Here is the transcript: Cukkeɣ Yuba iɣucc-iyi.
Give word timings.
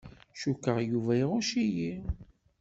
Cukkeɣ 0.39 0.77
Yuba 0.89 1.13
iɣucc-iyi. 1.21 1.93